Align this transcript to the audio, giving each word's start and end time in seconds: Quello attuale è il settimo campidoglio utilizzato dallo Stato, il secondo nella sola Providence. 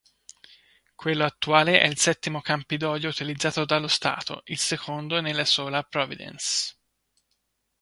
Quello 0.95 1.25
attuale 1.25 1.79
è 1.79 1.85
il 1.85 1.95
settimo 1.95 2.41
campidoglio 2.41 3.09
utilizzato 3.09 3.65
dallo 3.65 3.87
Stato, 3.87 4.41
il 4.45 4.57
secondo 4.57 5.21
nella 5.21 5.45
sola 5.45 5.83
Providence. 5.83 6.73